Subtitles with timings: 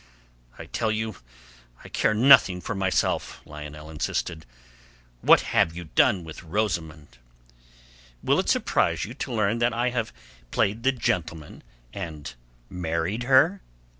[0.57, 1.17] "I tell you
[1.83, 4.47] I care nothing for myself," Lionel insisted.
[5.21, 7.19] "What have you done with Rosamund?"
[8.23, 10.11] "Will it surprise you to learn that I have
[10.49, 11.61] played the gentleman
[11.93, 12.33] and
[12.67, 13.61] married her?"